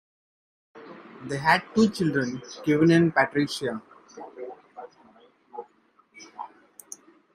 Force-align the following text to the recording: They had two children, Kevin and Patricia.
They 1.27 1.37
had 1.37 1.61
two 1.75 1.87
children, 1.91 2.41
Kevin 2.65 2.89
and 2.89 3.13
Patricia. 3.15 3.83